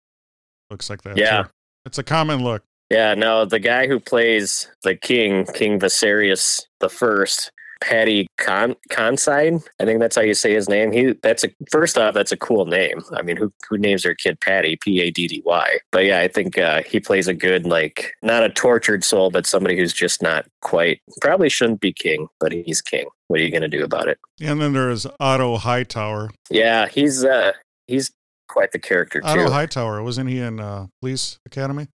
[0.72, 1.18] Looks like that.
[1.18, 1.44] Yeah.
[1.44, 1.50] too.
[1.86, 2.64] It's a common look.
[2.90, 9.54] Yeah, no, the guy who plays the king, King Viserys the first, Paddy Con Conside,
[9.80, 10.92] I think that's how you say his name.
[10.92, 13.02] He that's a first off, that's a cool name.
[13.14, 14.76] I mean, who who names their kid Paddy?
[14.76, 15.78] P A D D Y.
[15.92, 19.46] But yeah, I think uh, he plays a good like not a tortured soul, but
[19.46, 23.08] somebody who's just not quite probably shouldn't be king, but he's king.
[23.28, 24.20] What are you gonna do about it?
[24.42, 26.32] And then there's Otto Hightower.
[26.50, 27.54] Yeah, he's uh
[27.88, 28.12] he's
[28.50, 29.28] quite the character too.
[29.28, 31.88] Otto Hightower, wasn't he in uh, Police Academy?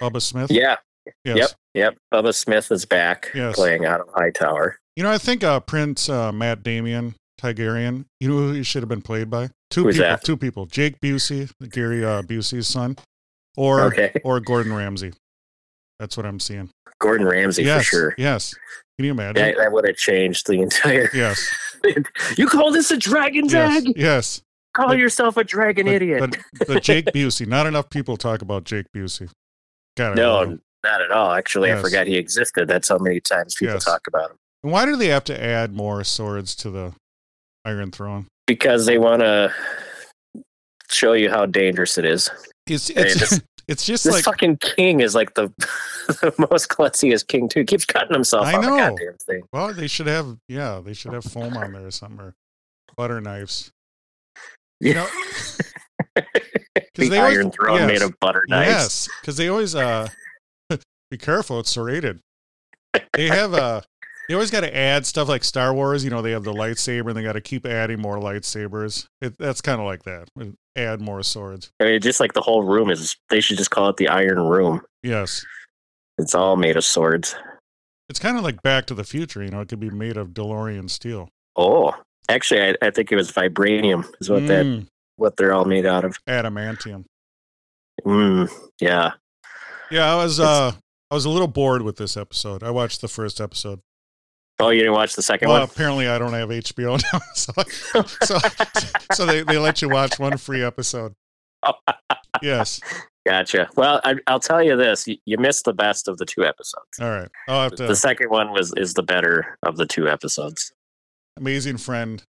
[0.00, 0.50] Bubba Smith?
[0.50, 0.76] yeah,
[1.24, 1.36] Yes.
[1.36, 1.50] yep.
[1.74, 3.54] Yep, Bubba Smith is back Yes.
[3.56, 4.76] playing Otto Hightower.
[4.96, 8.82] You know, I think uh, Prince uh, Matt Damien Tigerian, you know who he should
[8.82, 9.50] have been played by?
[9.70, 10.08] Two Who's people.
[10.08, 10.24] that?
[10.24, 10.66] Two people.
[10.66, 12.96] Jake Busey, Gary uh, Busey's son,
[13.56, 14.12] or Okay.
[14.24, 15.12] or Gordon Ramsay.
[15.98, 16.70] That's what I'm seeing.
[17.00, 17.78] Gordon Ramsay yes.
[17.78, 18.14] for sure.
[18.18, 18.54] Yes.
[18.98, 19.44] Can you imagine?
[19.44, 21.10] Yeah, that would have changed the entire.
[21.12, 21.52] Yes.
[22.38, 23.84] you call this a dragon's Yes.
[23.84, 23.92] egg?
[23.96, 24.42] Yes.
[24.74, 26.20] Call yourself a dragon idiot.
[26.20, 26.36] but,
[26.68, 29.28] but Jake Busey, not enough people talk about Jake Busey.
[29.96, 30.16] Got it.
[30.16, 31.32] no, not at all.
[31.32, 31.78] Actually, Yes.
[31.78, 32.68] I forgot he existed.
[32.68, 33.84] That's how many times people Yes.
[33.84, 34.36] talk about him.
[34.62, 36.92] And why do they have to add more swords to the
[37.64, 38.26] Iron Throne?
[38.46, 39.52] Because they want to
[40.90, 42.30] show you how dangerous it is.
[42.66, 45.48] It's it's this- it's just This like fucking king is like the,
[46.08, 47.60] the most klutziest king too.
[47.60, 48.70] He keeps cutting himself I on know.
[48.72, 49.42] the goddamn thing.
[49.52, 52.34] well, they should have yeah, they should have foam on there or something or
[52.96, 53.70] butter knives.
[54.80, 55.06] You know,
[56.94, 57.86] the they always- Throne yes.
[57.88, 58.68] made of butter knives.
[58.70, 60.08] Yes, because they always uh
[61.10, 61.60] be careful.
[61.60, 62.20] It's serrated.
[63.12, 63.80] They have uh
[64.28, 66.02] they always got to add stuff like Star Wars.
[66.02, 69.06] You know, they have the lightsaber, and they got to keep adding more lightsabers.
[69.20, 70.28] It, that's kind of like that.
[70.76, 71.70] Add more swords.
[71.78, 73.16] I mean, just like the whole room is.
[73.28, 74.80] They should just call it the Iron Room.
[75.02, 75.44] Yes,
[76.16, 77.36] It's all made of swords.
[78.08, 79.44] it's kind of like Back to the Future.
[79.44, 81.28] You know, it could be made of DeLorean steel.
[81.56, 81.94] Oh,
[82.30, 84.06] actually, I, I think it was vibranium.
[84.22, 86.16] Is what that Mm, what they're all made out of.
[86.26, 87.04] adamantium.
[88.04, 88.50] Mm,
[88.80, 89.12] yeah.
[89.90, 90.72] Yeah, I was uh
[91.10, 92.62] I was a little bored with this episode.
[92.62, 93.80] I watched the first episode.
[94.60, 95.68] Oh, you didn't watch the second Well, one?
[95.68, 97.52] apparently I don't have HBO now, so
[98.26, 98.38] so
[99.12, 101.12] so they, they let you watch one free episode.
[102.42, 102.80] Yes.
[103.24, 103.68] Gotcha.
[103.76, 106.98] Well, I, I'll tell you this: you, you missed the best of the two episodes.
[107.00, 107.28] All right.
[107.48, 110.72] I'll have The second one was is the better of the two episodes.
[111.38, 112.22] amazing friend.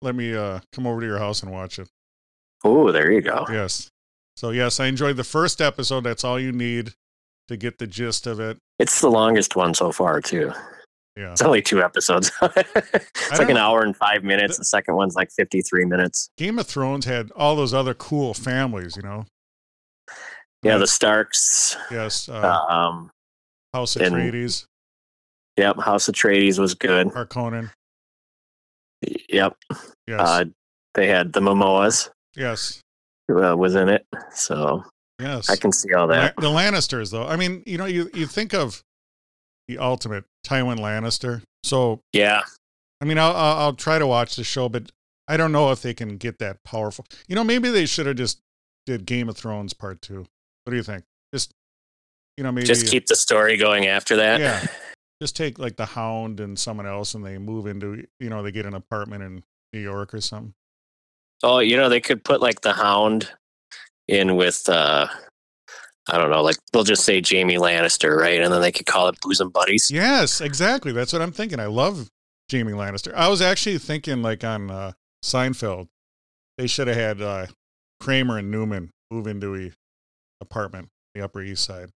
[0.00, 1.88] Let me uh come over to your house and watch it.
[2.64, 3.46] Oh, there you go.
[3.50, 3.88] Yes.
[4.36, 6.02] So yes, I enjoyed the first episode.
[6.04, 6.92] That's all you need
[7.48, 8.58] to get the gist of it.
[8.78, 10.52] It's the longest one so far, too.
[11.16, 11.32] Yeah.
[11.32, 12.30] It's only two episodes.
[12.42, 14.56] it's like an hour and five minutes.
[14.58, 16.30] The second one's like fifty-three minutes.
[16.38, 19.24] Game of Thrones had all those other cool families, you know.
[20.62, 21.76] Yeah, the Starks.
[21.90, 23.10] Yes, uh, Um,
[23.74, 24.64] House and- Atreides,
[25.56, 27.08] yep, House of Atreides was good.
[27.08, 27.70] Harkonnen.
[29.28, 29.56] Yep,
[30.06, 30.44] Yes, uh,
[30.94, 32.80] they had the Momoas yes,
[33.30, 34.84] uh, was in it, so
[35.20, 35.48] yes.
[35.50, 36.36] I can see all La- that.
[36.36, 37.26] the Lannisters, though.
[37.26, 38.82] I mean, you know, you you think of
[39.66, 41.42] the ultimate Tywin Lannister.
[41.64, 42.42] So, Yeah,
[43.00, 44.90] I mean, I'll I'll, I'll try to watch the show, but
[45.28, 47.04] I don't know if they can get that powerful.
[47.26, 48.40] You know, maybe they should have just
[48.86, 50.26] did Game of Thrones part two.
[50.64, 51.04] What do you think?
[51.34, 51.52] Just
[52.36, 54.40] you know, maybe just keep the story going after that.
[54.40, 54.66] Yeah.
[55.20, 58.52] just take like the Hound and someone else, and they move into you know they
[58.52, 60.54] get an apartment in New York or something.
[61.42, 63.30] Oh, you know, they could put like the Hound
[64.08, 65.06] in with uh
[66.10, 68.40] I don't know, like they'll just say Jaime Lannister, right?
[68.40, 69.90] And then they could call it Bosom Buddies.
[69.90, 70.92] Yes, exactly.
[70.92, 71.60] That's what I'm thinking.
[71.60, 72.08] I love
[72.50, 73.12] Jaime Lannister.
[73.14, 75.88] I was actually thinking like on uh, Seinfeld,
[76.56, 77.46] they should have had uh,
[78.00, 79.70] Kramer and Newman move into a
[80.40, 81.90] apartment, the Upper East Side.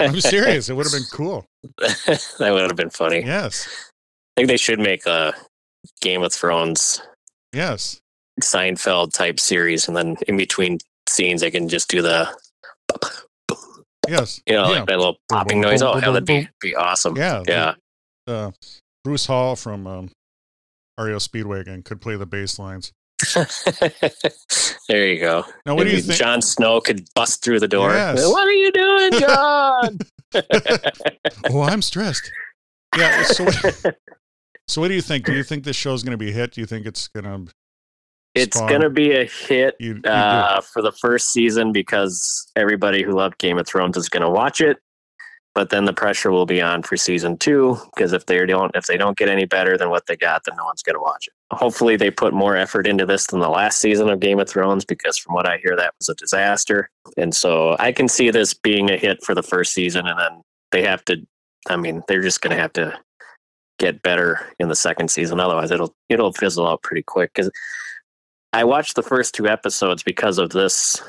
[0.00, 0.68] I'm serious.
[0.68, 1.44] It would have been cool.
[1.78, 3.22] that would have been funny.
[3.24, 3.68] Yes,
[4.36, 5.32] I think they should make a
[6.00, 7.00] Game of Thrones
[7.52, 8.00] yes,
[8.40, 12.28] Seinfeld type series, and then in between scenes, I can just do the,
[14.08, 14.40] yes.
[14.46, 14.78] you know, Yeah.
[14.78, 15.82] like that little popping noise.
[15.82, 17.16] Oh, hell, that'd be, be awesome.
[17.16, 17.74] Yeah, Yeah.
[18.26, 18.50] Uh,
[19.04, 20.10] Bruce Hall from um,
[20.98, 22.92] REO Speedwagon could play the bass lines.
[24.88, 25.44] there you go.
[25.66, 26.18] Now, what do you think?
[26.18, 27.92] Jon Snow could bust through the door.
[27.92, 28.24] Yes.
[28.26, 29.98] What are you doing, Jon?
[31.50, 32.30] oh, I'm stressed.
[32.96, 33.22] Yeah.
[33.24, 33.96] So, what,
[34.68, 35.24] so what do you think?
[35.24, 36.52] Do you think this show's going to be a hit?
[36.52, 37.52] Do you think it's going to?
[38.38, 38.80] It's Spawn.
[38.80, 43.38] to be a hit You, you uh, for the first season because everybody who loved
[43.38, 44.78] Game of Thrones is going to watch it.
[45.54, 48.86] but then the pressure will be on for season two because if they don't if
[48.86, 51.26] they don't get any better than what they got, then no one's going to watch
[51.26, 51.34] it.
[51.50, 54.84] Hopefully, they put more effort into this than the last season of Game of Thrones
[54.84, 56.90] because from what I hear, that was a disaster.
[57.16, 60.42] And so I can see this being a hit for the first season, and then
[60.70, 61.16] they have to.
[61.68, 62.96] I mean, they're just going to have to
[63.78, 65.40] get better in the second season.
[65.40, 67.32] Otherwise, it'll it'll fizzle out pretty quick.
[67.34, 67.50] Because
[68.52, 71.02] I watched the first two episodes because of this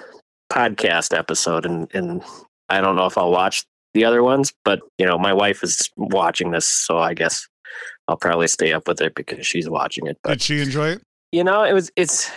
[0.52, 2.24] podcast episode, and and
[2.70, 5.90] I don't know if I'll watch the other ones, but you know, my wife is
[5.98, 7.48] watching this, so I guess
[8.08, 10.18] I'll probably stay up with it because she's watching it.
[10.24, 11.02] But Did she enjoy it?
[11.32, 12.32] you know, it was it's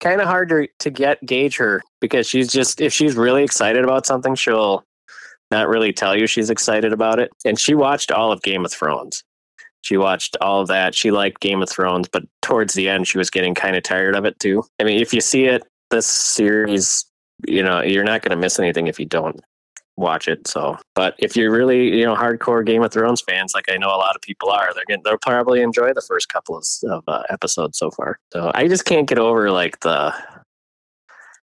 [0.00, 3.82] kind of hard to to get gauge her because she's just if she's really excited
[3.84, 4.84] about something, she'll
[5.50, 7.30] not really tell you she's excited about it.
[7.44, 9.22] And she watched all of Game of Thrones.
[9.86, 10.96] She watched all of that.
[10.96, 14.16] She liked Game of Thrones, but towards the end, she was getting kind of tired
[14.16, 14.64] of it too.
[14.80, 17.04] I mean, if you see it, this series,
[17.46, 19.40] you know, you're not going to miss anything if you don't
[19.96, 20.48] watch it.
[20.48, 23.86] So, but if you're really, you know, hardcore Game of Thrones fans, like I know
[23.86, 27.04] a lot of people are, they're to they'll probably enjoy the first couple of, of
[27.06, 28.18] uh, episodes so far.
[28.32, 30.12] So I just can't get over like the,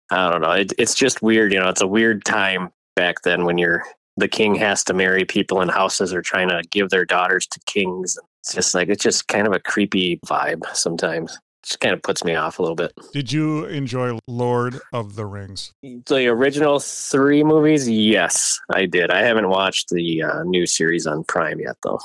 [0.09, 0.53] I don't know.
[0.53, 1.53] It, it's just weird.
[1.53, 3.83] You know, it's a weird time back then when you're
[4.17, 7.59] the king has to marry people in houses or trying to give their daughters to
[7.65, 8.17] kings.
[8.41, 11.37] It's just like it's just kind of a creepy vibe sometimes.
[11.63, 12.91] Just kind of puts me off a little bit.
[13.13, 15.71] Did you enjoy Lord of the Rings?
[15.83, 19.11] The original three movies, yes, I did.
[19.11, 21.99] I haven't watched the uh, new series on Prime yet, though.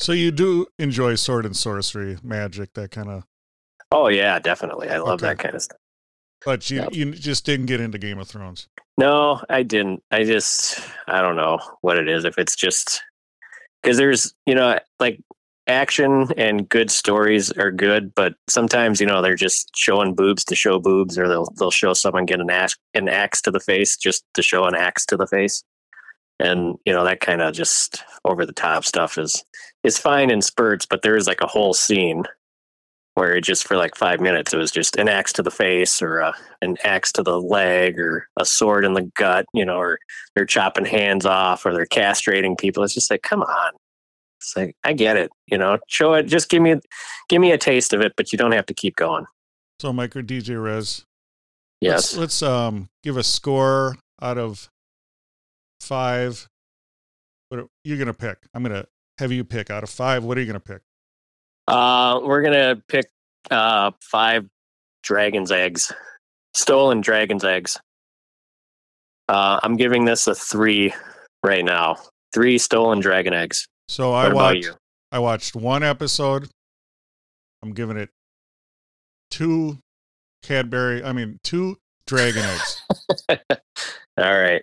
[0.00, 3.22] So you do enjoy sword and sorcery, magic, that kind of.
[3.92, 4.88] Oh yeah, definitely.
[4.88, 5.28] I love Okay.
[5.28, 5.78] that kind of stuff.
[6.44, 6.94] But you Yep.
[6.94, 8.66] you just didn't get into Game of Thrones.
[8.96, 10.02] No, I didn't.
[10.10, 12.24] I just I don't know what it is.
[12.24, 13.02] If it's just
[13.82, 15.20] because there's you know like
[15.66, 20.54] action and good stories are good, but sometimes you know they're just showing boobs to
[20.54, 23.96] show boobs, or they'll they'll show someone get an axe an axe to the face
[23.96, 25.64] just to show an axe to the face,
[26.38, 29.44] and you know that kind of just over the top stuff is
[29.82, 32.24] is fine in spurts, but there is like a whole scene
[33.14, 36.02] where it just for like five minutes it was just an axe to the face
[36.02, 39.76] or a, an axe to the leg or a sword in the gut, you know,
[39.76, 39.98] or
[40.34, 42.82] they're chopping hands off or they're castrating people.
[42.82, 43.72] It's just like, come on.
[44.40, 45.78] It's like I get it, you know.
[45.86, 46.24] Show it.
[46.24, 46.74] Just give me,
[47.28, 49.24] give me a taste of it, but you don't have to keep going.
[49.80, 51.04] So Micro DJ Rez,
[51.80, 52.14] Yes.
[52.14, 54.68] let's, let's um give a score out of
[55.80, 56.48] five.
[57.48, 58.38] What are, you're gonna pick?
[58.54, 58.86] I'm gonna
[59.18, 60.24] have you pick out of five.
[60.24, 60.82] What are you gonna pick?
[61.66, 63.06] Uh, we're gonna pick
[63.50, 64.46] uh five
[65.02, 65.92] dragon's eggs,
[66.54, 67.78] stolen dragon's eggs.
[69.28, 70.92] Uh, I'm giving this a three
[71.42, 71.96] right now.
[72.34, 73.66] Three stolen dragon eggs.
[73.88, 74.70] So I What about watched.
[75.12, 76.48] I watched one episode.
[77.62, 78.10] I'm giving it
[79.30, 79.78] two
[80.42, 81.02] Cadbury.
[81.02, 82.82] I mean, two dragon eggs.
[84.18, 84.62] All right,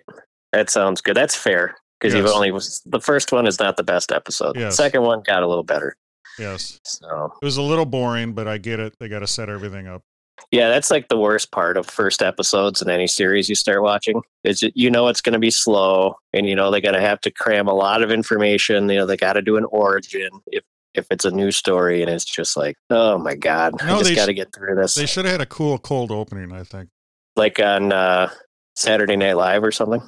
[0.52, 1.16] that sounds good.
[1.16, 2.34] That's fair because you've Yes.
[2.34, 2.50] only
[2.86, 4.56] the first one is not the best episode.
[4.56, 4.76] Yes.
[4.76, 5.96] Second one got a little better.
[6.38, 8.94] Yes, So it was a little boring, but I get it.
[8.98, 10.02] They got to set everything up.
[10.50, 14.22] yeah, that's like the worst part of first episodes in any series you start watching.
[14.44, 17.20] Is you know it's going to be slow, and you know they got to have
[17.22, 18.88] to cram a lot of information.
[18.88, 20.64] You know they got to do an origin if
[20.94, 24.14] if it's a new story, and it's just like, oh my god, No, I just
[24.14, 24.94] got to get through this.
[24.94, 26.52] They should have had a cool cold opening.
[26.52, 26.88] I think,
[27.36, 28.30] like on uh,
[28.74, 30.02] Saturday Night Live or something.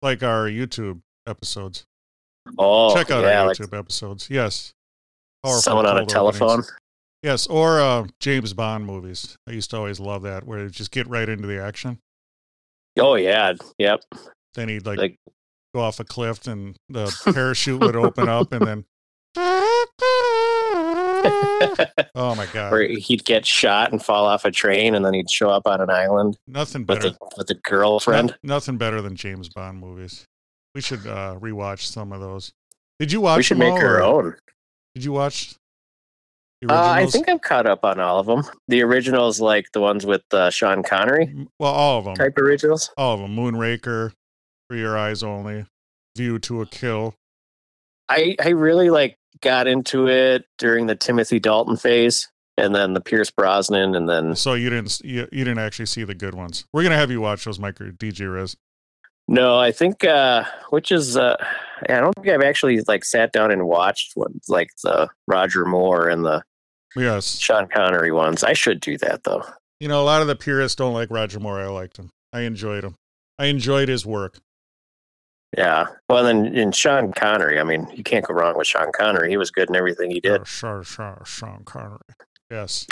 [0.00, 1.86] like our YouTube episodes.
[2.58, 4.28] Oh, Check out yeah, our like YouTube episodes.
[4.30, 4.72] Yes,
[5.44, 6.50] someone on a telephone.
[6.50, 6.72] openings.
[7.22, 9.36] Yes, or uh, James Bond movies.
[9.46, 11.98] I used to always love that, where they just get right into the action.
[12.98, 14.00] Oh yeah, yep.
[14.54, 15.16] Then he'd like, Like
[15.74, 18.84] go off a cliff, and the parachute would open up, and then
[22.14, 25.30] oh my god, where he'd get shot and fall off a train, and then he'd
[25.30, 27.08] show up on an island nothing with better.
[27.20, 28.36] a with a girlfriend.
[28.42, 30.26] No- nothing better than James Bond movies.
[30.74, 32.52] We should uh, rewatch some of those.
[32.98, 33.36] Did you watch?
[33.38, 34.34] we should make all, our or own.
[34.94, 35.54] Did you watch?
[36.60, 38.44] The Uh, I think I'm caught up on all of them.
[38.68, 42.14] The originals, like the ones with uh, Sean Connery Well, all of them.
[42.14, 42.90] type originals.
[42.96, 43.34] All of them.
[43.34, 44.12] Moonraker,
[44.68, 45.66] For Your Eyes Only,
[46.16, 47.14] View to a Kill.
[48.08, 52.28] I I really like got into it during the Timothy Dalton phase,
[52.58, 56.04] and then the Pierce Brosnan, and then So you didn't you, you didn't actually see
[56.04, 56.64] the good ones.
[56.72, 58.56] We're gonna have you watch those, Micro DJ Rez.
[59.26, 61.36] no, I think uh, which is uh,
[61.88, 66.08] I don't think I've actually like sat down and watched what like the Roger Moore
[66.08, 66.42] and the
[66.94, 67.38] Yes.
[67.38, 68.44] Sean Connery ones.
[68.44, 69.42] I should do that though.
[69.80, 71.60] You know, a lot of the purists don't like Roger Moore.
[71.60, 72.10] I liked him.
[72.32, 72.96] I enjoyed him.
[73.38, 74.38] I enjoyed his work.
[75.56, 75.86] Yeah.
[76.08, 79.30] Well, then in Sean Connery, I mean, you can't go wrong with Sean Connery.
[79.30, 80.42] He was good in everything he did.
[80.42, 81.98] Uh, Sean, Sean, Sean Connery.
[82.50, 82.86] Yes.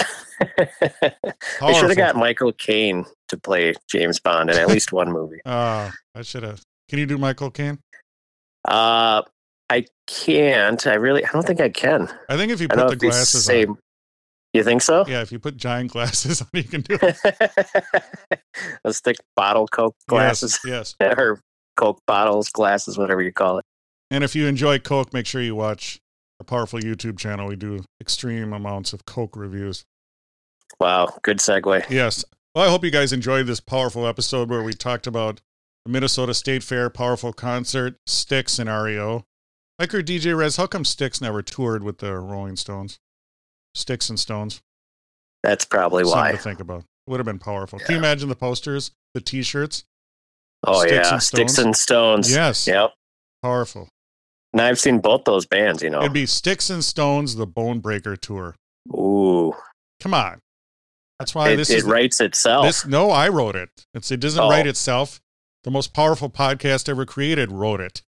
[0.58, 5.40] they should have got Michael Caine to play James Bond in at least one movie.
[5.44, 6.62] Uh, I should have.
[6.88, 7.78] Can you do Michael Caine?
[8.66, 9.22] Uh,
[9.68, 10.84] I can't.
[10.86, 11.24] I really.
[11.24, 12.08] I don't think I can.
[12.28, 13.64] I think if you put the glasses say.
[13.66, 13.78] on,
[14.52, 15.04] You think so?
[15.06, 17.16] yeah, if you put giant glasses on, you can do it.
[18.84, 21.14] Let's stick bottle Coke glasses Yes, yes.
[21.18, 21.40] or
[21.76, 23.64] Coke bottles, glasses, whatever you call it.
[24.10, 26.00] And if you enjoy Coke, make sure you watch
[26.40, 27.46] our powerful YouTube channel.
[27.48, 29.84] We do extreme amounts of Coke reviews.
[30.80, 31.88] Wow, good segue.
[31.88, 32.24] Yes.
[32.54, 35.40] Well, I hope you guys enjoyed this powerful episode where we talked about
[35.90, 37.96] Minnesota State Fair powerful concert,
[38.58, 39.24] and REO.
[39.78, 42.98] Like our DJ Rez, how come Styx never toured with the Rolling Stones?
[43.74, 44.60] Sticks and Stones.
[45.42, 46.32] That's probably Something why.
[46.32, 46.84] to think about.
[47.06, 47.78] Would have been powerful.
[47.78, 49.84] Can you imagine the posters, the T-shirts?
[50.66, 51.66] Oh Sticks yeah, and Sticks Stones?
[51.66, 52.30] and Stones.
[52.32, 52.92] Yes, Yep.
[53.42, 53.88] powerful.
[54.52, 55.82] And I've seen both those bands.
[55.82, 56.00] You know.
[56.00, 58.54] It'd be Sticks and Stones, the Bone Breaker tour.
[58.92, 59.54] Ooh,
[60.00, 60.40] Come on,
[61.18, 62.66] that's why it, this it is the- writes itself.
[62.66, 63.70] This no, I wrote it.
[63.94, 64.50] It's it doesn't Oh.
[64.50, 65.20] write itself.
[65.64, 68.02] The most powerful podcast ever created wrote it.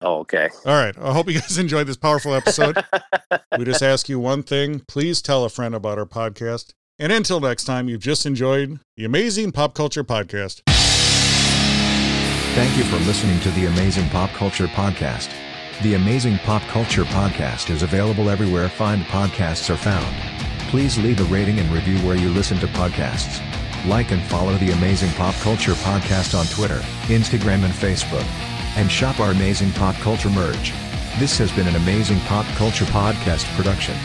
[0.00, 0.48] oh, okay.
[0.64, 0.96] All right.
[0.98, 2.82] I hope you guys enjoyed this powerful episode.
[3.58, 4.80] we just ask you one thing.
[4.88, 6.72] Please tell a friend about our podcast.
[6.98, 10.62] And until next time, you've just enjoyed the amazing pop culture podcast.
[12.54, 15.30] Thank you for listening to the Amazing Pop Culture Podcast.
[15.82, 20.14] The Amazing Pop Culture Podcast is available everywhere fine podcasts are found.
[20.68, 23.38] Please leave a rating and review where you listen to podcasts.
[23.86, 28.24] Like and follow the Amazing Pop Culture Podcast on Twitter, Instagram, and Facebook.
[28.76, 30.72] And shop our amazing pop culture merch.
[31.18, 33.96] This has been an Amazing Pop Culture Podcast production.